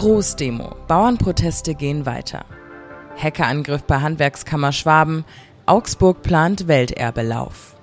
Großdemo. 0.00 0.76
Bauernproteste 0.88 1.74
gehen 1.74 2.06
weiter. 2.06 2.46
Hackerangriff 3.22 3.82
bei 3.82 4.00
Handwerkskammer 4.00 4.72
Schwaben. 4.72 5.26
Augsburg 5.66 6.22
plant 6.22 6.68
Welterbelauf. 6.68 7.76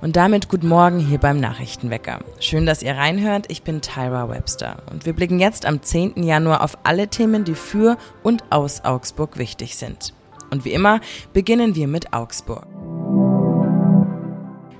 Und 0.00 0.14
damit 0.14 0.48
guten 0.48 0.68
Morgen 0.68 1.00
hier 1.00 1.18
beim 1.18 1.40
Nachrichtenwecker. 1.40 2.20
Schön, 2.38 2.66
dass 2.66 2.84
ihr 2.84 2.94
reinhört. 2.94 3.46
Ich 3.48 3.64
bin 3.64 3.80
Tyra 3.80 4.28
Webster. 4.28 4.76
Und 4.92 5.06
wir 5.06 5.12
blicken 5.12 5.40
jetzt 5.40 5.66
am 5.66 5.82
10. 5.82 6.22
Januar 6.22 6.62
auf 6.62 6.78
alle 6.84 7.08
Themen, 7.08 7.42
die 7.42 7.56
für 7.56 7.98
und 8.22 8.44
aus 8.50 8.84
Augsburg 8.84 9.36
wichtig 9.36 9.74
sind. 9.74 10.14
Und 10.52 10.64
wie 10.64 10.72
immer 10.72 11.00
beginnen 11.32 11.74
wir 11.74 11.88
mit 11.88 12.12
Augsburg. 12.12 12.75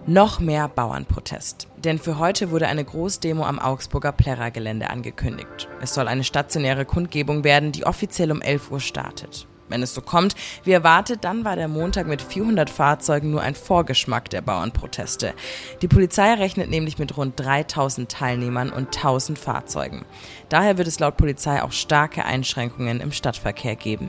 Noch 0.09 0.39
mehr 0.39 0.69
Bauernprotest. 0.69 1.67
Denn 1.79 1.99
für 1.99 2.21
heute 2.21 2.53
wurde 2.53 2.69
eine 2.69 2.85
Großdemo 2.85 3.45
am 3.45 3.59
Augsburger 3.59 4.13
Plärrer-Gelände 4.13 4.89
angekündigt. 4.89 5.69
Es 5.81 5.95
soll 5.95 6.07
eine 6.07 6.23
stationäre 6.23 6.85
Kundgebung 6.85 7.43
werden, 7.43 7.73
die 7.73 7.85
offiziell 7.85 8.31
um 8.31 8.41
11 8.41 8.71
Uhr 8.71 8.79
startet. 8.79 9.49
Wenn 9.69 9.83
es 9.83 9.95
so 9.95 10.01
kommt, 10.01 10.37
wie 10.63 10.71
erwartet, 10.71 11.25
dann 11.25 11.45
war 11.45 11.57
der 11.57 11.67
Montag 11.67 12.07
mit 12.07 12.23
400 12.23 12.71
Fahrzeugen 12.71 13.33
nur 13.33 13.43
ein 13.43 13.57
Vorgeschmack 13.57 14.31
der 14.31 14.43
Bauernproteste. 14.43 15.35
Die 15.83 15.89
Polizei 15.89 16.35
rechnet 16.35 16.71
nämlich 16.71 16.99
mit 16.99 17.17
rund 17.17 17.41
3000 17.41 18.09
Teilnehmern 18.09 18.71
und 18.71 18.97
1000 18.97 19.37
Fahrzeugen. 19.37 20.05
Daher 20.49 20.79
wird 20.79 20.87
es 20.87 21.01
laut 21.01 21.17
Polizei 21.17 21.61
auch 21.65 21.73
starke 21.73 22.25
Einschränkungen 22.25 23.01
im 23.01 23.11
Stadtverkehr 23.11 23.75
geben. 23.75 24.09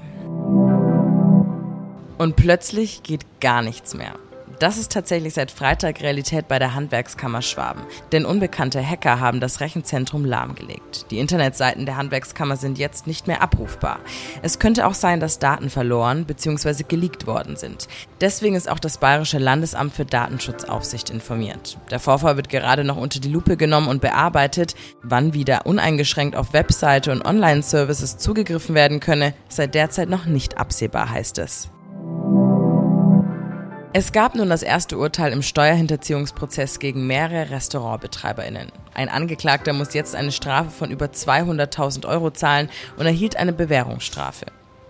Und 2.19 2.35
plötzlich 2.35 3.01
geht 3.01 3.41
gar 3.41 3.63
nichts 3.63 3.95
mehr. 3.95 4.13
Das 4.59 4.79
ist 4.79 4.91
tatsächlich 4.91 5.35
seit 5.35 5.51
Freitag 5.51 6.01
Realität 6.01 6.47
bei 6.47 6.57
der 6.57 6.73
Handwerkskammer 6.73 7.43
Schwaben. 7.43 7.83
Denn 8.11 8.25
unbekannte 8.25 8.83
Hacker 8.83 9.19
haben 9.19 9.39
das 9.39 9.59
Rechenzentrum 9.59 10.25
lahmgelegt. 10.25 11.11
Die 11.11 11.19
Internetseiten 11.19 11.85
der 11.85 11.95
Handwerkskammer 11.95 12.57
sind 12.57 12.79
jetzt 12.79 13.05
nicht 13.05 13.27
mehr 13.27 13.43
abrufbar. 13.43 13.99
Es 14.41 14.57
könnte 14.57 14.87
auch 14.87 14.95
sein, 14.95 15.19
dass 15.19 15.37
Daten 15.37 15.69
verloren 15.69 16.25
bzw. 16.25 16.83
geleakt 16.87 17.27
worden 17.27 17.55
sind. 17.55 17.87
Deswegen 18.19 18.55
ist 18.55 18.67
auch 18.67 18.79
das 18.79 18.97
Bayerische 18.97 19.37
Landesamt 19.37 19.93
für 19.93 20.05
Datenschutzaufsicht 20.05 21.11
informiert. 21.11 21.77
Der 21.91 21.99
Vorfall 21.99 22.35
wird 22.35 22.49
gerade 22.49 22.83
noch 22.83 22.97
unter 22.97 23.19
die 23.19 23.29
Lupe 23.29 23.57
genommen 23.57 23.87
und 23.87 24.01
bearbeitet. 24.01 24.73
Wann 25.03 25.35
wieder 25.35 25.67
uneingeschränkt 25.67 26.35
auf 26.35 26.53
Webseite 26.53 27.11
und 27.11 27.23
Online-Services 27.23 28.17
zugegriffen 28.17 28.73
werden 28.73 29.01
könne, 29.01 29.35
sei 29.49 29.67
derzeit 29.67 30.09
noch 30.09 30.25
nicht 30.25 30.57
absehbar, 30.57 31.11
heißt 31.11 31.37
es. 31.37 31.69
Es 33.99 34.11
gab 34.11 34.35
nun 34.35 34.47
das 34.47 34.61
erste 34.61 34.95
Urteil 34.95 35.33
im 35.33 35.41
Steuerhinterziehungsprozess 35.41 36.77
gegen 36.77 37.07
mehrere 37.07 37.49
RestaurantbetreiberInnen. 37.49 38.71
Ein 38.93 39.09
Angeklagter 39.09 39.73
muss 39.73 39.95
jetzt 39.95 40.13
eine 40.13 40.31
Strafe 40.31 40.69
von 40.69 40.91
über 40.91 41.07
200.000 41.07 42.07
Euro 42.07 42.29
zahlen 42.29 42.69
und 42.97 43.07
erhielt 43.07 43.37
eine 43.37 43.53
Bewährungsstrafe. 43.53 44.45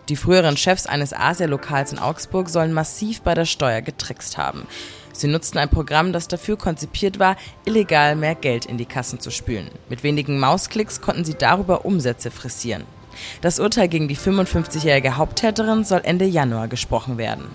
Die 0.10 0.18
früheren 0.18 0.58
Chefs 0.58 0.88
eines 0.88 1.14
Asialokals 1.14 1.94
in 1.94 2.00
Augsburg 2.00 2.50
sollen 2.50 2.74
massiv 2.74 3.22
bei 3.22 3.34
der 3.34 3.46
Steuer 3.46 3.80
getrickst 3.80 4.38
haben. 4.38 4.68
Sie 5.14 5.30
nutzten 5.30 5.60
ein 5.60 5.70
Programm, 5.70 6.12
das 6.12 6.28
dafür 6.28 6.58
konzipiert 6.58 7.18
war, 7.18 7.38
illegal 7.64 8.18
mehr 8.18 8.36
Geld 8.36 8.66
in 8.66 8.78
die 8.78 8.86
Kassen 8.86 9.22
zu 9.22 9.32
spülen. 9.32 9.70
Mit 9.88 10.04
wenigen 10.04 10.38
Mausklicks 10.38 11.00
konnten 11.00 11.24
sie 11.24 11.36
darüber 11.36 11.86
Umsätze 11.86 12.30
frisieren. 12.30 12.84
Das 13.40 13.62
Urteil 13.62 13.88
gegen 13.88 14.10
die 14.10 14.18
55-jährige 14.18 15.16
Haupttäterin 15.16 15.86
soll 15.86 16.02
Ende 16.04 16.26
Januar 16.26 16.68
gesprochen 16.68 17.18
werden. 17.18 17.46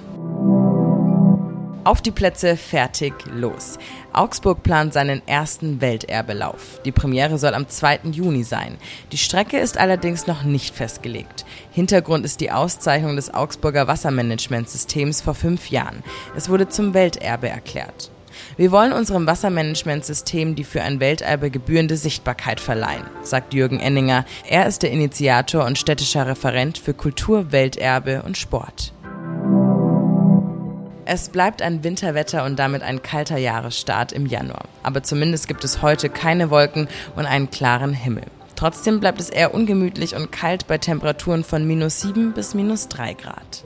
Auf 1.84 2.00
die 2.00 2.12
Plätze, 2.12 2.56
fertig, 2.56 3.12
los. 3.34 3.76
Augsburg 4.12 4.62
plant 4.62 4.92
seinen 4.92 5.20
ersten 5.26 5.80
Welterbelauf. 5.80 6.80
Die 6.84 6.92
Premiere 6.92 7.38
soll 7.38 7.54
am 7.54 7.68
2. 7.68 8.02
Juni 8.12 8.44
sein. 8.44 8.76
Die 9.10 9.18
Strecke 9.18 9.58
ist 9.58 9.78
allerdings 9.78 10.28
noch 10.28 10.44
nicht 10.44 10.76
festgelegt. 10.76 11.44
Hintergrund 11.72 12.24
ist 12.24 12.40
die 12.40 12.52
Auszeichnung 12.52 13.16
des 13.16 13.34
Augsburger 13.34 13.88
Wassermanagementsystems 13.88 15.22
vor 15.22 15.34
fünf 15.34 15.70
Jahren. 15.70 16.04
Es 16.36 16.48
wurde 16.48 16.68
zum 16.68 16.94
Welterbe 16.94 17.48
erklärt. 17.48 18.12
Wir 18.56 18.70
wollen 18.70 18.92
unserem 18.92 19.26
Wassermanagementsystem 19.26 20.54
die 20.54 20.64
für 20.64 20.82
ein 20.82 21.00
Welterbe 21.00 21.50
gebührende 21.50 21.96
Sichtbarkeit 21.96 22.60
verleihen, 22.60 23.06
sagt 23.22 23.54
Jürgen 23.54 23.80
Enninger. 23.80 24.24
Er 24.48 24.66
ist 24.66 24.84
der 24.84 24.92
Initiator 24.92 25.64
und 25.64 25.78
städtischer 25.78 26.28
Referent 26.28 26.78
für 26.78 26.94
Kultur, 26.94 27.50
Welterbe 27.50 28.22
und 28.22 28.38
Sport. 28.38 28.92
Es 31.04 31.30
bleibt 31.30 31.62
ein 31.62 31.82
Winterwetter 31.82 32.44
und 32.44 32.58
damit 32.58 32.82
ein 32.82 33.02
kalter 33.02 33.36
Jahresstart 33.36 34.12
im 34.12 34.26
Januar. 34.26 34.66
Aber 34.84 35.02
zumindest 35.02 35.48
gibt 35.48 35.64
es 35.64 35.82
heute 35.82 36.08
keine 36.08 36.50
Wolken 36.50 36.86
und 37.16 37.26
einen 37.26 37.50
klaren 37.50 37.92
Himmel. 37.92 38.24
Trotzdem 38.54 39.00
bleibt 39.00 39.20
es 39.20 39.28
eher 39.28 39.54
ungemütlich 39.54 40.14
und 40.14 40.30
kalt 40.30 40.68
bei 40.68 40.78
Temperaturen 40.78 41.42
von 41.42 41.66
minus 41.66 42.00
7 42.02 42.32
bis 42.32 42.54
minus 42.54 42.86
3 42.88 43.14
Grad. 43.14 43.64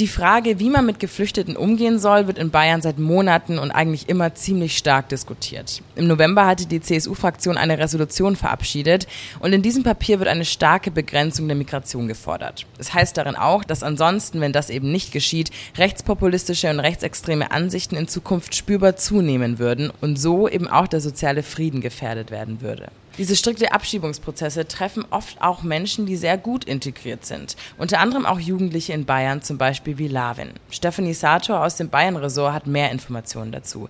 Die 0.00 0.06
Frage, 0.06 0.60
wie 0.60 0.70
man 0.70 0.86
mit 0.86 1.00
Geflüchteten 1.00 1.56
umgehen 1.56 1.98
soll, 1.98 2.28
wird 2.28 2.38
in 2.38 2.52
Bayern 2.52 2.80
seit 2.80 3.00
Monaten 3.00 3.58
und 3.58 3.72
eigentlich 3.72 4.08
immer 4.08 4.32
ziemlich 4.32 4.78
stark 4.78 5.08
diskutiert. 5.08 5.82
Im 5.96 6.06
November 6.06 6.46
hatte 6.46 6.66
die 6.66 6.80
CSU-Fraktion 6.80 7.56
eine 7.56 7.78
Resolution 7.78 8.36
verabschiedet 8.36 9.08
und 9.40 9.52
in 9.52 9.60
diesem 9.60 9.82
Papier 9.82 10.20
wird 10.20 10.28
eine 10.28 10.44
starke 10.44 10.92
Begrenzung 10.92 11.48
der 11.48 11.56
Migration 11.56 12.06
gefordert. 12.06 12.64
Es 12.78 12.94
heißt 12.94 13.16
darin 13.16 13.34
auch, 13.34 13.64
dass 13.64 13.82
ansonsten, 13.82 14.40
wenn 14.40 14.52
das 14.52 14.70
eben 14.70 14.92
nicht 14.92 15.10
geschieht, 15.10 15.50
rechtspopulistische 15.76 16.70
und 16.70 16.78
rechtsextreme 16.78 17.50
Ansichten 17.50 17.96
in 17.96 18.06
Zukunft 18.06 18.54
spürbar 18.54 18.94
zunehmen 18.94 19.58
würden 19.58 19.90
und 20.00 20.16
so 20.16 20.48
eben 20.48 20.68
auch 20.68 20.86
der 20.86 21.00
soziale 21.00 21.42
Frieden 21.42 21.80
gefährdet 21.80 22.30
werden 22.30 22.60
würde. 22.60 22.92
Diese 23.18 23.34
strikte 23.34 23.72
Abschiebungsprozesse 23.72 24.68
treffen 24.68 25.04
oft 25.10 25.42
auch 25.42 25.64
Menschen, 25.64 26.06
die 26.06 26.16
sehr 26.16 26.38
gut 26.38 26.64
integriert 26.64 27.26
sind. 27.26 27.56
Unter 27.76 27.98
anderem 27.98 28.24
auch 28.24 28.38
Jugendliche 28.38 28.92
in 28.92 29.06
Bayern, 29.06 29.42
zum 29.42 29.58
Beispiel 29.58 29.98
wie 29.98 30.06
Lavin. 30.06 30.50
Stephanie 30.70 31.14
Sator 31.14 31.64
aus 31.64 31.74
dem 31.74 31.88
Bayern-Ressort 31.88 32.54
hat 32.54 32.66
mehr 32.68 32.92
Informationen 32.92 33.50
dazu. 33.50 33.88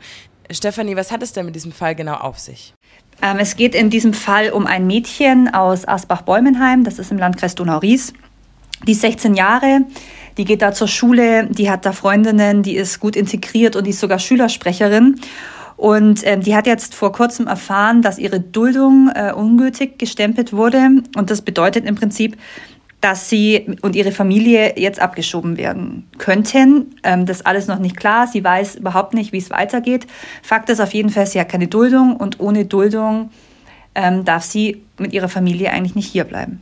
Stephanie, 0.50 0.96
was 0.96 1.12
hat 1.12 1.22
es 1.22 1.34
denn 1.34 1.44
mit 1.44 1.54
diesem 1.54 1.72
Fall 1.72 1.94
genau 1.94 2.14
auf 2.14 2.38
sich? 2.38 2.72
Ähm, 3.20 3.36
es 3.38 3.56
geht 3.56 3.74
in 3.74 3.90
diesem 3.90 4.14
Fall 4.14 4.50
um 4.50 4.66
ein 4.66 4.86
Mädchen 4.86 5.52
aus 5.52 5.86
Asbach-Bäumenheim, 5.86 6.84
das 6.84 6.98
ist 6.98 7.10
im 7.10 7.18
Landkreis 7.18 7.54
Donau-Ries. 7.54 8.14
Die 8.86 8.92
ist 8.92 9.02
16 9.02 9.34
Jahre, 9.34 9.82
die 10.38 10.44
geht 10.44 10.62
da 10.62 10.72
zur 10.72 10.88
Schule, 10.88 11.48
die 11.50 11.68
hat 11.68 11.84
da 11.84 11.92
Freundinnen, 11.92 12.62
die 12.62 12.76
ist 12.76 13.00
gut 13.00 13.16
integriert 13.16 13.76
und 13.76 13.84
die 13.84 13.90
ist 13.90 14.00
sogar 14.00 14.20
Schülersprecherin. 14.20 15.20
Und 15.78 16.26
ähm, 16.26 16.40
die 16.40 16.56
hat 16.56 16.66
jetzt 16.66 16.96
vor 16.96 17.12
kurzem 17.12 17.46
erfahren, 17.46 18.02
dass 18.02 18.18
ihre 18.18 18.40
Duldung 18.40 19.12
äh, 19.14 19.32
ungültig 19.32 19.96
gestempelt 19.96 20.52
wurde. 20.52 20.88
Und 21.16 21.30
das 21.30 21.40
bedeutet 21.40 21.86
im 21.86 21.94
Prinzip, 21.94 22.36
dass 23.00 23.28
sie 23.28 23.76
und 23.82 23.94
ihre 23.94 24.10
Familie 24.10 24.74
jetzt 24.76 24.98
abgeschoben 25.00 25.56
werden 25.56 26.08
könnten. 26.18 26.96
Ähm, 27.04 27.26
das 27.26 27.38
ist 27.38 27.46
alles 27.46 27.68
noch 27.68 27.78
nicht 27.78 27.96
klar. 27.96 28.26
Sie 28.26 28.42
weiß 28.42 28.74
überhaupt 28.74 29.14
nicht, 29.14 29.32
wie 29.32 29.38
es 29.38 29.50
weitergeht. 29.50 30.08
Fakt 30.42 30.68
ist 30.68 30.80
auf 30.80 30.92
jeden 30.94 31.10
Fall, 31.10 31.28
sie 31.28 31.38
hat 31.38 31.48
keine 31.48 31.68
Duldung 31.68 32.16
und 32.16 32.40
ohne 32.40 32.64
Duldung 32.64 33.30
ähm, 33.94 34.24
darf 34.24 34.42
sie 34.42 34.82
mit 34.98 35.12
ihrer 35.12 35.28
Familie 35.28 35.70
eigentlich 35.70 35.94
nicht 35.94 36.10
hierbleiben. 36.10 36.60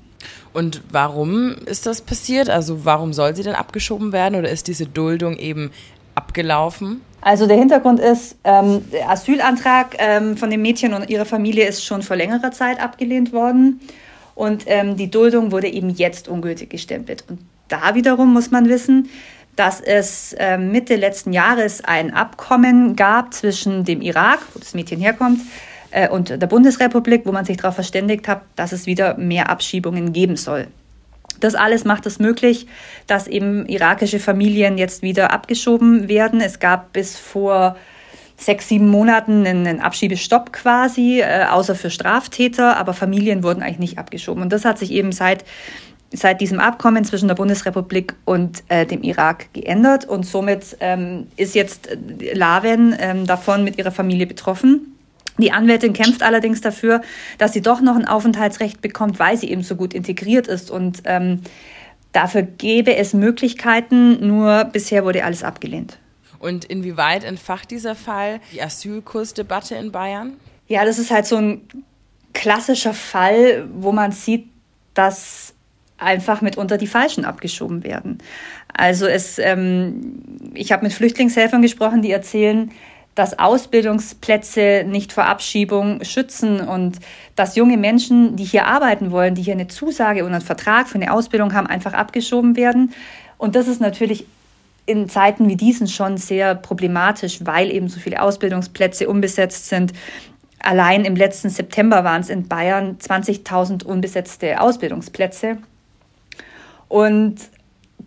Und 0.53 0.83
warum 0.91 1.55
ist 1.65 1.87
das 1.87 2.03
passiert? 2.03 2.51
Also 2.51 2.85
warum 2.85 3.15
soll 3.15 3.35
sie 3.35 3.43
denn 3.43 3.55
abgeschoben 3.55 4.13
werden 4.13 4.35
oder 4.39 4.51
ist 4.51 4.69
diese 4.69 4.85
Duldung 4.85 5.39
eben 5.39 5.71
abgelaufen? 6.15 7.01
Also 7.27 7.49
der 7.49 7.57
Hintergrund 7.57 7.99
ist, 7.99 8.37
ähm, 8.45 8.89
der 8.93 9.11
Asylantrag 9.11 9.97
ähm, 9.99 10.37
von 10.37 10.49
dem 10.49 10.63
Mädchen 10.63 10.95
und 10.95 11.11
ihrer 11.11 11.25
Familie 11.25 11.67
ist 11.67 11.85
schon 11.85 12.03
vor 12.03 12.15
längerer 12.15 12.53
Zeit 12.53 12.81
abgelehnt 12.81 13.33
worden. 13.33 13.81
Und 14.37 14.63
ähm, 14.69 14.97
die 14.97 15.11
Duldung 15.11 15.51
wurde 15.51 15.67
eben 15.67 15.91
jetzt 15.91 16.29
ungültig 16.29 16.71
gestempelt. 16.71 17.25
Und 17.29 17.41
da 17.67 17.97
wiederum 17.97 18.33
muss 18.33 18.53
man 18.53 18.69
wissen, 18.69 19.11
dass 19.57 19.81
es 19.81 20.35
äh, 20.35 20.57
Mitte 20.57 20.95
letzten 20.95 21.33
Jahres 21.33 21.83
ein 21.83 22.15
Abkommen 22.15 22.95
gab 22.95 23.35
zwischen 23.35 23.85
dem 23.85 24.03
Irak, 24.03 24.39
wo 24.55 24.61
das 24.61 24.75
Mädchen 24.75 25.01
herkommt, 25.01 25.41
äh, 25.91 26.09
und 26.09 26.31
der 26.31 26.47
Bundesrepublik, 26.47 27.23
wo 27.27 27.33
man 27.33 27.45
sich 27.45 27.57
darauf 27.57 27.75
verständigt 27.75 28.29
hat, 28.29 28.43
dass 28.55 28.71
es 28.71 28.87
wieder 28.87 29.19
mehr 29.19 29.51
Abschiebungen 29.51 30.13
geben 30.13 30.37
soll. 30.37 30.69
Das 31.41 31.55
alles 31.55 31.85
macht 31.85 32.07
es 32.07 32.19
möglich, 32.19 32.67
dass 33.07 33.27
eben 33.27 33.67
irakische 33.67 34.21
Familien 34.21 34.79
jetzt 34.79 35.03
wieder 35.03 35.33
abgeschoben 35.33 36.09
werden. 36.09 36.41
Es 36.41 36.59
gab 36.59 36.93
bis 36.93 37.19
vor 37.19 37.77
sechs, 38.37 38.69
sieben 38.69 38.89
Monaten 38.89 39.47
einen 39.47 39.81
Abschiebestopp 39.81 40.53
quasi, 40.53 41.21
äh, 41.21 41.45
außer 41.45 41.75
für 41.75 41.91
Straftäter, 41.91 42.77
aber 42.77 42.93
Familien 42.93 43.43
wurden 43.43 43.63
eigentlich 43.63 43.79
nicht 43.79 43.99
abgeschoben. 43.99 44.43
Und 44.43 44.53
das 44.53 44.65
hat 44.65 44.79
sich 44.79 44.91
eben 44.91 45.13
seit, 45.13 45.45
seit 46.13 46.41
diesem 46.41 46.61
Abkommen 46.61 47.05
zwischen 47.05 47.29
der 47.29 47.35
Bundesrepublik 47.35 48.15
und 48.25 48.63
äh, 48.69 48.85
dem 48.87 49.03
Irak 49.03 49.53
geändert. 49.53 50.05
Und 50.05 50.27
somit 50.27 50.77
ähm, 50.81 51.29
ist 51.37 51.55
jetzt 51.55 51.89
Laven 52.35 52.95
ähm, 52.99 53.27
davon 53.27 53.65
mit 53.65 53.79
ihrer 53.79 53.91
Familie 53.91 54.27
betroffen. 54.27 54.96
Die 55.39 55.53
Anwältin 55.53 55.93
kämpft 55.93 56.23
allerdings 56.23 56.61
dafür, 56.61 57.03
dass 57.39 57.53
sie 57.53 57.61
doch 57.61 57.81
noch 57.81 57.97
ein 57.97 58.07
Aufenthaltsrecht 58.07 58.81
bekommt, 58.81 59.19
weil 59.19 59.37
sie 59.37 59.51
eben 59.51 59.63
so 59.63 59.77
gut 59.77 59.95
integriert 59.95 60.47
ist. 60.47 60.71
Und 60.71 61.03
ähm, 61.05 61.43
dafür 62.13 62.43
gäbe 62.43 62.97
es 62.97 63.13
Möglichkeiten, 63.13 64.27
nur 64.27 64.65
bisher 64.65 65.05
wurde 65.05 65.25
alles 65.25 65.43
abgelehnt. 65.43 65.99
Und 66.39 66.65
inwieweit 66.65 67.25
entfacht 67.25 67.71
dieser 67.71 67.95
Fall 67.95 68.41
die 68.53 68.63
Asylkursdebatte 68.63 69.75
in 69.75 69.93
Bayern? 69.93 70.35
Ja, 70.69 70.85
das 70.85 70.99
ist 70.99 71.11
halt 71.11 71.27
so 71.27 71.37
ein 71.37 71.63
klassischer 72.35 72.95
Fall, 72.95 73.67
wo 73.73 73.93
man 73.93 74.13
sieht, 74.13 74.49
dass 74.95 75.55
einfach 75.99 76.43
mitunter 76.43 76.77
die 76.77 76.87
Falschen 76.87 77.25
abgeschoben 77.25 77.85
werden. 77.85 78.19
Also 78.73 79.07
es, 79.07 79.39
ähm, 79.39 80.51
ich 80.55 80.73
habe 80.73 80.85
mit 80.85 80.93
Flüchtlingshelfern 80.93 81.63
gesprochen, 81.63 82.03
die 82.03 82.11
erzählen, 82.11 82.71
dass 83.17 83.39
Ausbildungsplätze 83.39 84.85
nicht 84.87 85.13
vor 85.13 85.25
Abschiebung 85.25 86.05
schützen 86.05 86.61
und 86.61 86.99
dass 87.35 87.57
junge 87.57 87.79
Menschen, 87.79 88.37
die 88.37 88.45
hier 88.45 88.67
arbeiten 88.67 89.11
wollen, 89.11 89.35
die 89.35 89.43
hier 89.43 89.55
eine 89.55 89.69
Zusage 89.69 90.25
und 90.25 90.33
einen 90.33 90.43
Vertrag 90.43 90.87
für 90.87 90.97
eine 90.97 91.13
Ausbildung 91.13 91.55
haben, 91.55 91.67
einfach 91.67 91.95
abgeschoben 91.95 92.57
werden. 92.57 92.93
Und 93.39 93.57
das 93.57 93.69
ist 93.69 93.81
natürlich 93.81 94.27
in 94.85 95.09
Zeiten 95.09 95.49
wie 95.49 95.57
diesen 95.57 95.89
schon 95.89 96.19
sehr 96.19 96.55
problematisch, 96.55 97.41
weil 97.43 97.73
eben 97.73 97.89
so 97.89 97.99
viele 97.99 98.21
Ausbildungsplätze 98.21 99.09
unbesetzt 99.09 99.69
sind. 99.69 99.95
Allein 100.61 101.07
im 101.07 101.17
letzten 101.17 101.49
September 101.49 102.05
waren 102.05 102.21
es 102.21 102.29
in 102.29 102.49
Bayern 102.49 102.99
20.000 102.99 103.83
unbesetzte 103.83 104.61
Ausbildungsplätze. 104.61 105.57
Und 106.89 107.37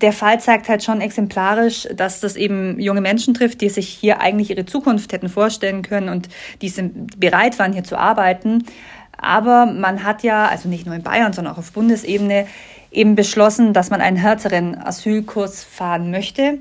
der 0.02 0.14
Fall 0.14 0.40
zeigt 0.40 0.70
halt 0.70 0.84
schon 0.84 1.02
exemplarisch, 1.02 1.88
dass 1.94 2.20
das 2.20 2.36
eben 2.36 2.80
junge 2.80 3.02
Menschen 3.02 3.34
trifft, 3.34 3.62
die 3.62 3.70
sich 3.70 3.90
hier 3.90 4.22
eigentlich 4.22 4.50
ihre 4.50 4.66
Zukunft 4.66 5.12
hätten 5.12 5.30
vorstellen 5.30 5.82
können 5.82 6.10
und 6.10 6.30
die 6.62 6.70
sind 6.70 7.20
bereit 7.20 7.60
waren, 7.60 7.74
hier 7.74 7.84
zu 7.84 7.98
arbeiten. 7.98 8.64
Aber 9.18 9.66
man 9.66 10.04
hat 10.04 10.24
ja, 10.24 10.48
also 10.48 10.70
nicht 10.70 10.86
nur 10.86 10.96
in 10.96 11.04
Bayern, 11.04 11.34
sondern 11.34 11.54
auch 11.54 11.58
auf 11.58 11.74
Bundesebene, 11.74 12.48
eben 12.92 13.16
beschlossen, 13.16 13.74
dass 13.74 13.90
man 13.90 14.02
einen 14.02 14.18
härteren 14.18 14.76
Asylkurs 14.76 15.64
fahren 15.64 16.10
möchte. 16.12 16.60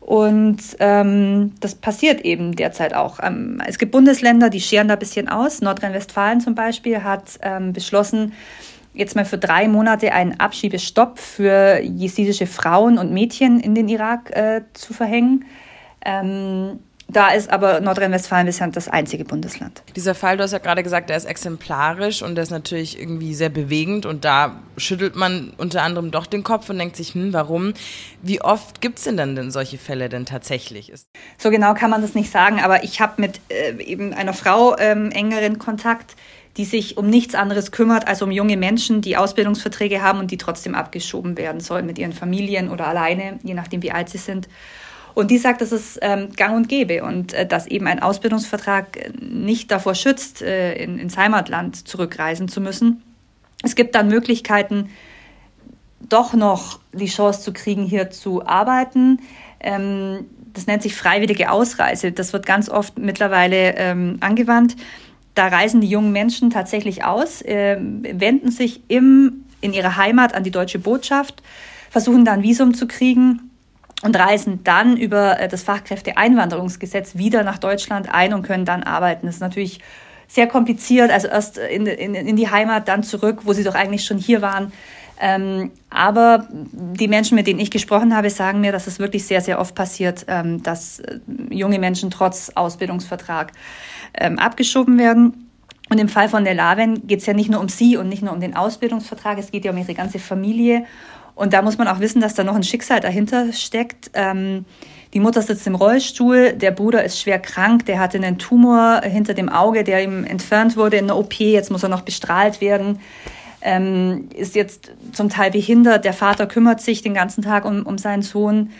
Und 0.00 0.58
ähm, 0.78 1.54
das 1.58 1.74
passiert 1.74 2.20
eben 2.20 2.54
derzeit 2.54 2.94
auch. 2.94 3.18
Ähm, 3.20 3.60
es 3.66 3.76
gibt 3.76 3.90
Bundesländer, 3.90 4.50
die 4.50 4.60
scheren 4.60 4.86
da 4.86 4.94
ein 4.94 5.00
bisschen 5.00 5.28
aus. 5.28 5.60
Nordrhein-Westfalen 5.60 6.40
zum 6.40 6.54
Beispiel 6.54 7.02
hat 7.02 7.24
ähm, 7.42 7.72
beschlossen, 7.72 8.32
jetzt 8.96 9.14
mal 9.14 9.24
für 9.24 9.38
drei 9.38 9.68
Monate 9.68 10.12
einen 10.12 10.40
Abschiebestopp 10.40 11.18
für 11.18 11.80
jesidische 11.80 12.46
Frauen 12.46 12.98
und 12.98 13.12
Mädchen 13.12 13.60
in 13.60 13.74
den 13.74 13.88
Irak 13.88 14.30
äh, 14.30 14.62
zu 14.72 14.94
verhängen. 14.94 15.44
Ähm, 16.04 16.80
da 17.08 17.28
ist 17.28 17.50
aber 17.50 17.80
Nordrhein-Westfalen 17.80 18.46
bisher 18.46 18.66
das 18.66 18.88
einzige 18.88 19.24
Bundesland. 19.24 19.82
Dieser 19.94 20.16
Fall, 20.16 20.36
du 20.36 20.42
hast 20.42 20.50
ja 20.50 20.58
gerade 20.58 20.82
gesagt, 20.82 21.08
der 21.08 21.16
ist 21.16 21.24
exemplarisch 21.24 22.20
und 22.20 22.34
der 22.34 22.42
ist 22.42 22.50
natürlich 22.50 23.00
irgendwie 23.00 23.32
sehr 23.34 23.48
bewegend 23.48 24.06
und 24.06 24.24
da 24.24 24.60
schüttelt 24.76 25.14
man 25.14 25.52
unter 25.56 25.82
anderem 25.82 26.10
doch 26.10 26.26
den 26.26 26.42
Kopf 26.42 26.68
und 26.68 26.78
denkt 26.78 26.96
sich, 26.96 27.14
hm, 27.14 27.32
warum? 27.32 27.74
Wie 28.22 28.40
oft 28.40 28.80
gibt 28.80 28.98
es 28.98 29.04
denn 29.04 29.16
dann 29.16 29.36
denn 29.36 29.52
solche 29.52 29.78
Fälle 29.78 30.08
denn 30.08 30.26
tatsächlich? 30.26 30.92
So 31.38 31.50
genau 31.50 31.74
kann 31.74 31.90
man 31.90 32.02
das 32.02 32.14
nicht 32.14 32.32
sagen, 32.32 32.60
aber 32.60 32.82
ich 32.82 33.00
habe 33.00 33.20
mit 33.20 33.40
äh, 33.50 33.80
eben 33.84 34.12
einer 34.12 34.34
Frau 34.34 34.76
ähm, 34.76 35.12
engeren 35.12 35.60
Kontakt, 35.60 36.16
die 36.56 36.64
sich 36.64 36.96
um 36.96 37.08
nichts 37.08 37.34
anderes 37.34 37.70
kümmert 37.70 38.08
als 38.08 38.22
um 38.22 38.30
junge 38.30 38.56
Menschen, 38.56 39.02
die 39.02 39.16
Ausbildungsverträge 39.16 40.02
haben 40.02 40.18
und 40.18 40.30
die 40.30 40.38
trotzdem 40.38 40.74
abgeschoben 40.74 41.36
werden 41.36 41.60
sollen 41.60 41.86
mit 41.86 41.98
ihren 41.98 42.12
Familien 42.12 42.70
oder 42.70 42.86
alleine, 42.86 43.38
je 43.42 43.54
nachdem 43.54 43.82
wie 43.82 43.92
alt 43.92 44.08
sie 44.08 44.18
sind. 44.18 44.48
Und 45.14 45.30
die 45.30 45.38
sagt, 45.38 45.62
das 45.62 45.72
ist 45.72 45.98
ähm, 46.02 46.28
gang 46.36 46.56
und 46.56 46.68
gäbe 46.68 47.02
und 47.02 47.32
äh, 47.32 47.46
dass 47.46 47.66
eben 47.66 47.86
ein 47.86 48.02
Ausbildungsvertrag 48.02 49.12
nicht 49.18 49.70
davor 49.70 49.94
schützt, 49.94 50.42
äh, 50.42 50.74
in, 50.74 50.98
ins 50.98 51.16
Heimatland 51.16 51.88
zurückreisen 51.88 52.48
zu 52.48 52.60
müssen. 52.60 53.02
Es 53.62 53.74
gibt 53.74 53.94
dann 53.94 54.08
Möglichkeiten, 54.08 54.90
doch 56.08 56.34
noch 56.34 56.80
die 56.92 57.06
Chance 57.06 57.40
zu 57.40 57.52
kriegen, 57.52 57.84
hier 57.84 58.10
zu 58.10 58.46
arbeiten. 58.46 59.20
Ähm, 59.60 60.26
das 60.52 60.66
nennt 60.66 60.82
sich 60.82 60.94
freiwillige 60.94 61.50
Ausreise. 61.50 62.12
Das 62.12 62.32
wird 62.32 62.46
ganz 62.46 62.68
oft 62.68 62.98
mittlerweile 62.98 63.74
ähm, 63.76 64.18
angewandt. 64.20 64.76
Da 65.36 65.48
reisen 65.48 65.82
die 65.82 65.88
jungen 65.88 66.12
Menschen 66.12 66.48
tatsächlich 66.48 67.04
aus, 67.04 67.42
äh, 67.42 67.76
wenden 67.78 68.50
sich 68.50 68.80
im, 68.88 69.44
in 69.60 69.74
ihrer 69.74 69.98
Heimat 69.98 70.34
an 70.34 70.44
die 70.44 70.50
deutsche 70.50 70.78
Botschaft, 70.78 71.42
versuchen 71.90 72.24
da 72.24 72.32
ein 72.32 72.42
Visum 72.42 72.72
zu 72.72 72.88
kriegen 72.88 73.50
und 74.02 74.18
reisen 74.18 74.64
dann 74.64 74.96
über 74.96 75.38
äh, 75.38 75.46
das 75.46 75.62
Fachkräfteeinwanderungsgesetz 75.62 77.16
wieder 77.16 77.44
nach 77.44 77.58
Deutschland 77.58 78.08
ein 78.10 78.32
und 78.32 78.44
können 78.44 78.64
dann 78.64 78.82
arbeiten. 78.82 79.26
Das 79.26 79.34
ist 79.34 79.40
natürlich 79.42 79.80
sehr 80.26 80.46
kompliziert, 80.46 81.10
also 81.10 81.28
erst 81.28 81.58
in, 81.58 81.86
in, 81.86 82.14
in 82.14 82.36
die 82.36 82.50
Heimat, 82.50 82.88
dann 82.88 83.02
zurück, 83.02 83.40
wo 83.44 83.52
sie 83.52 83.62
doch 83.62 83.74
eigentlich 83.74 84.04
schon 84.06 84.16
hier 84.16 84.40
waren. 84.40 84.72
Ähm, 85.18 85.70
aber 85.88 86.46
die 86.50 87.08
Menschen, 87.08 87.36
mit 87.36 87.46
denen 87.46 87.60
ich 87.60 87.70
gesprochen 87.70 88.14
habe, 88.14 88.28
sagen 88.30 88.60
mir, 88.60 88.72
dass 88.72 88.86
es 88.86 88.98
wirklich 88.98 89.24
sehr, 89.24 89.40
sehr 89.40 89.58
oft 89.58 89.74
passiert, 89.74 90.26
ähm, 90.28 90.62
dass 90.62 91.00
äh, 91.00 91.20
junge 91.50 91.78
Menschen 91.78 92.10
trotz 92.10 92.50
Ausbildungsvertrag 92.54 93.52
ähm, 94.14 94.38
abgeschoben 94.38 94.98
werden. 94.98 95.48
Und 95.88 95.98
im 95.98 96.08
Fall 96.08 96.28
von 96.28 96.44
der 96.44 96.54
Laven 96.54 97.06
geht 97.06 97.20
es 97.20 97.26
ja 97.26 97.32
nicht 97.32 97.50
nur 97.50 97.60
um 97.60 97.68
sie 97.68 97.96
und 97.96 98.08
nicht 98.08 98.22
nur 98.22 98.32
um 98.32 98.40
den 98.40 98.56
Ausbildungsvertrag, 98.56 99.38
es 99.38 99.52
geht 99.52 99.64
ja 99.64 99.70
um 99.70 99.78
ihre 99.78 99.94
ganze 99.94 100.18
Familie. 100.18 100.84
Und 101.34 101.52
da 101.52 101.62
muss 101.62 101.78
man 101.78 101.86
auch 101.86 102.00
wissen, 102.00 102.20
dass 102.20 102.34
da 102.34 102.44
noch 102.44 102.56
ein 102.56 102.62
Schicksal 102.62 103.00
dahinter 103.00 103.52
steckt. 103.52 104.10
Ähm, 104.14 104.64
die 105.14 105.20
Mutter 105.20 105.42
sitzt 105.42 105.66
im 105.66 105.76
Rollstuhl, 105.76 106.54
der 106.54 106.72
Bruder 106.72 107.04
ist 107.04 107.20
schwer 107.20 107.38
krank, 107.38 107.86
der 107.86 108.00
hatte 108.00 108.18
einen 108.18 108.38
Tumor 108.38 109.00
hinter 109.02 109.34
dem 109.34 109.48
Auge, 109.48 109.84
der 109.84 110.02
ihm 110.02 110.24
entfernt 110.24 110.76
wurde 110.76 110.96
in 110.96 111.06
der 111.06 111.16
OP, 111.16 111.34
jetzt 111.34 111.70
muss 111.70 111.82
er 111.82 111.88
noch 111.88 112.02
bestrahlt 112.02 112.60
werden, 112.60 112.98
ähm, 113.60 114.28
ist 114.34 114.54
jetzt 114.54 114.92
zum 115.12 115.28
Teil 115.28 115.50
behindert, 115.50 116.04
der 116.04 116.12
Vater 116.12 116.46
kümmert 116.46 116.80
sich 116.80 117.02
den 117.02 117.14
ganzen 117.14 117.42
Tag 117.42 117.64
um, 117.64 117.84
um 117.84 117.98
seinen 117.98 118.22
Sohn 118.22 118.70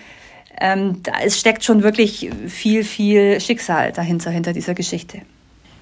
ähm, 0.59 1.03
da, 1.03 1.13
es 1.23 1.39
steckt 1.39 1.65
schon 1.65 1.83
wirklich 1.83 2.31
viel, 2.49 2.85
viel 2.85 3.41
Schicksal 3.41 3.93
dahinter, 3.93 4.31
hinter 4.31 4.53
dieser 4.53 4.75
Geschichte. 4.75 5.23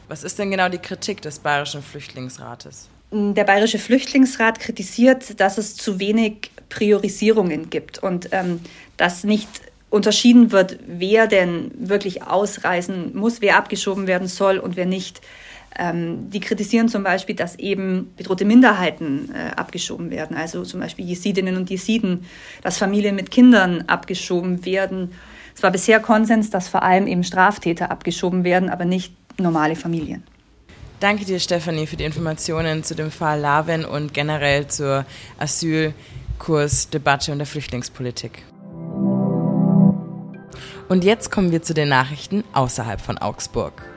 Was 0.08 0.24
ist 0.24 0.38
denn 0.38 0.50
genau 0.50 0.68
die 0.68 0.78
Kritik 0.78 1.22
des 1.22 1.38
Bayerischen 1.38 1.82
Flüchtlingsrates? 1.82 2.88
Der 3.10 3.44
Bayerische 3.44 3.78
Flüchtlingsrat 3.78 4.58
kritisiert, 4.58 5.38
dass 5.40 5.58
es 5.58 5.76
zu 5.76 6.00
wenig 6.00 6.50
Priorisierungen 6.68 7.70
gibt 7.70 7.98
und 7.98 8.28
ähm, 8.32 8.60
dass 8.96 9.22
nicht 9.22 9.48
unterschieden 9.90 10.50
wird, 10.50 10.78
wer 10.86 11.28
denn 11.28 11.70
wirklich 11.78 12.24
ausreisen 12.24 13.16
muss, 13.16 13.40
wer 13.40 13.56
abgeschoben 13.56 14.08
werden 14.08 14.26
soll 14.26 14.58
und 14.58 14.76
wer 14.76 14.86
nicht. 14.86 15.20
Ähm, 15.76 16.30
die 16.30 16.40
kritisieren 16.40 16.88
zum 16.88 17.02
Beispiel, 17.02 17.34
dass 17.34 17.56
eben 17.56 18.12
bedrohte 18.16 18.44
Minderheiten 18.44 19.30
äh, 19.34 19.54
abgeschoben 19.56 20.10
werden, 20.10 20.36
also 20.36 20.62
zum 20.62 20.80
Beispiel 20.80 21.04
Jesidinnen 21.04 21.56
und 21.56 21.68
Jesiden, 21.68 22.24
dass 22.62 22.78
Familien 22.78 23.16
mit 23.16 23.30
Kindern 23.30 23.82
abgeschoben 23.86 24.64
werden. 24.64 25.12
Es 25.54 25.62
war 25.62 25.70
bisher 25.70 26.00
Konsens, 26.00 26.50
dass 26.50 26.68
vor 26.68 26.82
allem 26.82 27.06
eben 27.06 27.24
Straftäter 27.24 27.90
abgeschoben 27.90 28.44
werden, 28.44 28.70
aber 28.70 28.84
nicht 28.84 29.14
normale 29.38 29.74
Familien. 29.76 30.22
Danke 31.00 31.24
dir, 31.24 31.40
Stefanie, 31.40 31.86
für 31.86 31.96
die 31.96 32.04
Informationen 32.04 32.84
zu 32.84 32.94
dem 32.94 33.10
Fall 33.10 33.40
Laven 33.40 33.84
und 33.84 34.14
generell 34.14 34.68
zur 34.68 35.04
Asylkursdebatte 35.38 37.32
und 37.32 37.38
der 37.38 37.46
Flüchtlingspolitik. 37.46 38.42
Und 40.88 41.02
jetzt 41.02 41.30
kommen 41.30 41.50
wir 41.50 41.62
zu 41.62 41.74
den 41.74 41.88
Nachrichten 41.88 42.44
außerhalb 42.52 43.00
von 43.00 43.18
Augsburg. 43.18 43.93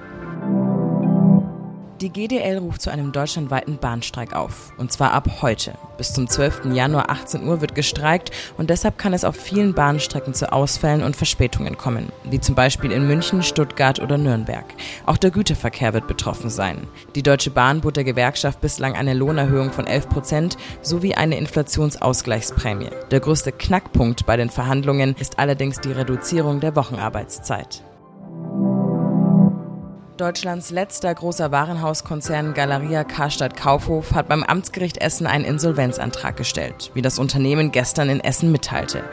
Die 1.99 2.11
GDL 2.11 2.59
ruft 2.59 2.83
zu 2.83 2.91
einem 2.91 3.11
deutschlandweiten 3.11 3.79
Bahnstreik 3.79 4.35
auf. 4.35 4.71
Und 4.77 4.91
zwar 4.91 5.13
ab 5.13 5.41
heute. 5.41 5.73
Bis 5.97 6.13
zum 6.13 6.29
12. 6.29 6.65
Januar 6.73 7.09
18 7.09 7.47
Uhr 7.47 7.59
wird 7.59 7.73
gestreikt 7.73 8.29
und 8.55 8.69
deshalb 8.69 8.99
kann 8.99 9.13
es 9.13 9.25
auf 9.25 9.35
vielen 9.35 9.73
Bahnstrecken 9.73 10.35
zu 10.35 10.51
Ausfällen 10.53 11.01
und 11.01 11.15
Verspätungen 11.15 11.75
kommen. 11.75 12.11
Wie 12.23 12.39
zum 12.39 12.53
Beispiel 12.53 12.91
in 12.91 13.07
München, 13.07 13.41
Stuttgart 13.41 13.99
oder 13.99 14.19
Nürnberg. 14.19 14.65
Auch 15.07 15.17
der 15.17 15.31
Güterverkehr 15.31 15.95
wird 15.95 16.05
betroffen 16.05 16.51
sein. 16.51 16.85
Die 17.15 17.23
Deutsche 17.23 17.49
Bahn 17.49 17.81
bot 17.81 17.97
der 17.97 18.03
Gewerkschaft 18.03 18.61
bislang 18.61 18.93
eine 18.93 19.15
Lohnerhöhung 19.15 19.71
von 19.71 19.87
11 19.87 20.07
Prozent 20.07 20.57
sowie 20.83 21.15
eine 21.15 21.39
Inflationsausgleichsprämie. 21.39 22.91
Der 23.09 23.21
größte 23.21 23.51
Knackpunkt 23.51 24.27
bei 24.27 24.37
den 24.37 24.51
Verhandlungen 24.51 25.15
ist 25.17 25.39
allerdings 25.39 25.79
die 25.79 25.93
Reduzierung 25.93 26.59
der 26.59 26.75
Wochenarbeitszeit. 26.75 27.83
Deutschlands 30.17 30.71
letzter 30.71 31.13
großer 31.13 31.51
Warenhauskonzern 31.51 32.55
Galeria 32.55 33.03
Karstadt 33.03 33.55
Kaufhof 33.55 34.13
hat 34.13 34.27
beim 34.27 34.43
Amtsgericht 34.43 34.97
Essen 34.97 35.27
einen 35.27 35.45
Insolvenzantrag 35.45 36.35
gestellt, 36.35 36.91
wie 36.95 37.03
das 37.03 37.19
Unternehmen 37.19 37.71
gestern 37.71 38.09
in 38.09 38.19
Essen 38.19 38.51
mitteilte. 38.51 39.03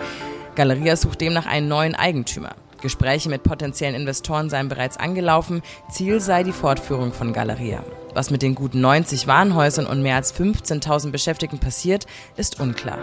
Galeria 0.55 0.97
sucht 0.97 1.21
demnach 1.21 1.47
einen 1.47 1.69
neuen 1.69 1.95
Eigentümer. 1.95 2.55
Gespräche 2.81 3.29
mit 3.29 3.43
potenziellen 3.43 3.95
Investoren 3.95 4.49
seien 4.49 4.69
bereits 4.69 4.97
angelaufen. 4.97 5.63
Ziel 5.91 6.21
sei 6.21 6.43
die 6.43 6.53
Fortführung 6.53 7.13
von 7.13 7.33
Galeria. 7.33 7.85
Was 8.15 8.31
mit 8.31 8.43
den 8.43 8.55
gut 8.55 8.75
90 8.75 9.27
Warenhäusern 9.27 9.87
und 9.87 10.03
mehr 10.03 10.17
als 10.17 10.35
15.000 10.35 11.11
Beschäftigten 11.11 11.59
passiert, 11.59 12.07
ist 12.37 12.61
unklar 12.61 12.99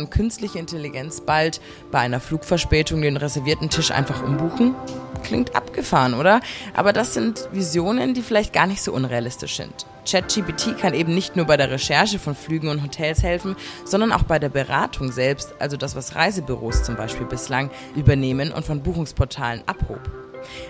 kann 0.00 0.10
künstliche 0.10 0.58
Intelligenz 0.58 1.20
bald 1.20 1.60
bei 1.90 1.98
einer 1.98 2.20
Flugverspätung 2.20 3.02
den 3.02 3.16
reservierten 3.16 3.70
Tisch 3.70 3.90
einfach 3.90 4.22
umbuchen? 4.22 4.74
Klingt 5.22 5.54
abgefahren, 5.54 6.14
oder? 6.14 6.40
Aber 6.74 6.92
das 6.92 7.14
sind 7.14 7.48
Visionen, 7.52 8.14
die 8.14 8.22
vielleicht 8.22 8.52
gar 8.52 8.66
nicht 8.66 8.82
so 8.82 8.92
unrealistisch 8.92 9.56
sind. 9.56 9.86
ChatGPT 10.08 10.78
kann 10.78 10.94
eben 10.94 11.14
nicht 11.14 11.36
nur 11.36 11.46
bei 11.46 11.56
der 11.56 11.70
Recherche 11.70 12.18
von 12.18 12.34
Flügen 12.34 12.68
und 12.68 12.82
Hotels 12.82 13.22
helfen, 13.22 13.56
sondern 13.84 14.12
auch 14.12 14.22
bei 14.22 14.38
der 14.38 14.48
Beratung 14.48 15.12
selbst, 15.12 15.54
also 15.58 15.76
das, 15.76 15.94
was 15.94 16.14
Reisebüros 16.14 16.82
zum 16.82 16.96
Beispiel 16.96 17.26
bislang 17.26 17.70
übernehmen 17.94 18.52
und 18.52 18.64
von 18.64 18.82
Buchungsportalen 18.82 19.62
abhob. 19.66 20.19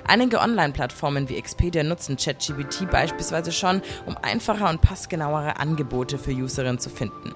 Einige 0.06 0.40
Online-Plattformen 0.40 1.28
wie 1.28 1.36
Expedia 1.36 1.82
nutzen 1.82 2.16
ChatGPT 2.16 2.90
beispielsweise 2.90 3.52
schon, 3.52 3.82
um 4.06 4.16
einfacher 4.22 4.68
und 4.68 4.80
passgenauere 4.80 5.58
Angebote 5.58 6.18
für 6.18 6.32
Userinnen 6.32 6.78
zu 6.78 6.90
finden. 6.90 7.34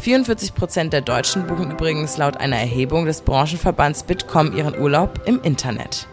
44 0.00 0.54
Prozent 0.54 0.92
der 0.92 1.00
Deutschen 1.00 1.46
buchen 1.46 1.70
übrigens 1.70 2.16
laut 2.16 2.36
einer 2.36 2.56
Erhebung 2.56 3.06
des 3.06 3.22
Branchenverbands 3.22 4.04
Bitkom 4.04 4.56
ihren 4.56 4.78
Urlaub 4.78 5.20
im 5.26 5.40
Internet. 5.42 6.08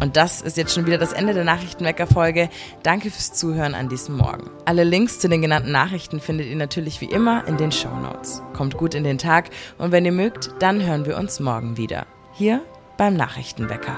Und 0.00 0.16
das 0.16 0.40
ist 0.40 0.56
jetzt 0.56 0.74
schon 0.74 0.86
wieder 0.86 0.98
das 0.98 1.12
Ende 1.12 1.34
der 1.34 1.44
Nachrichtenwecker-Folge. 1.44 2.48
Danke 2.82 3.10
fürs 3.10 3.32
Zuhören 3.32 3.74
an 3.74 3.88
diesem 3.88 4.16
Morgen. 4.16 4.50
Alle 4.64 4.84
Links 4.84 5.18
zu 5.18 5.28
den 5.28 5.42
genannten 5.42 5.72
Nachrichten 5.72 6.20
findet 6.20 6.46
ihr 6.46 6.56
natürlich 6.56 7.00
wie 7.00 7.06
immer 7.06 7.46
in 7.46 7.56
den 7.56 7.72
Show 7.72 7.94
Notes. 7.96 8.42
Kommt 8.54 8.76
gut 8.76 8.94
in 8.94 9.04
den 9.04 9.18
Tag 9.18 9.50
und 9.76 9.90
wenn 9.90 10.04
ihr 10.04 10.12
mögt, 10.12 10.50
dann 10.60 10.84
hören 10.84 11.06
wir 11.06 11.16
uns 11.16 11.40
morgen 11.40 11.76
wieder. 11.76 12.06
Hier 12.32 12.62
beim 12.96 13.14
Nachrichtenwecker. 13.14 13.96